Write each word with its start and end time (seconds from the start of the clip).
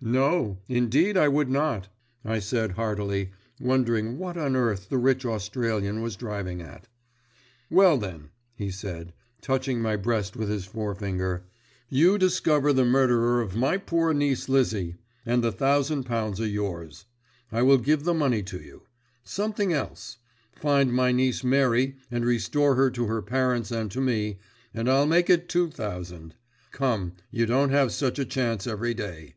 "No, 0.00 0.58
indeed 0.68 1.16
I 1.16 1.26
would 1.26 1.50
not," 1.50 1.88
I 2.24 2.38
said 2.38 2.70
heartily, 2.72 3.32
wondering 3.60 4.16
what 4.16 4.36
on 4.36 4.54
earth 4.54 4.88
the 4.90 4.96
rich 4.96 5.26
Australian 5.26 6.02
was 6.02 6.14
driving 6.14 6.62
at. 6.62 6.86
"Well, 7.68 7.98
then," 7.98 8.30
he 8.54 8.70
said, 8.70 9.12
touching 9.40 9.82
my 9.82 9.96
breast 9.96 10.36
with 10.36 10.50
his 10.50 10.64
forefinger, 10.66 11.42
"you 11.88 12.16
discover 12.16 12.72
the 12.72 12.84
murderer 12.84 13.40
of 13.40 13.56
my 13.56 13.76
poor 13.76 14.14
niece 14.14 14.48
Lizzie, 14.48 14.94
and 15.26 15.42
the 15.42 15.50
thousand 15.50 16.04
pounds 16.04 16.40
are 16.40 16.46
yours. 16.46 17.04
I 17.50 17.62
will 17.62 17.78
give 17.78 18.04
the 18.04 18.14
money 18.14 18.44
to 18.44 18.60
you. 18.62 18.82
Something 19.24 19.72
else: 19.72 20.18
find 20.54 20.92
my 20.92 21.10
niece 21.10 21.42
Mary, 21.42 21.96
and 22.08 22.24
restore 22.24 22.76
her 22.76 22.88
to 22.92 23.06
her 23.08 23.20
parents 23.20 23.72
and 23.72 23.90
to 23.90 24.00
me, 24.00 24.38
and 24.72 24.88
I'll 24.88 25.06
make 25.06 25.28
it 25.28 25.48
two 25.48 25.68
thousand. 25.68 26.36
Come, 26.70 27.14
you 27.32 27.46
don't 27.46 27.70
have 27.70 27.90
such 27.90 28.20
a 28.20 28.24
chance 28.24 28.64
every 28.64 28.94
day." 28.94 29.34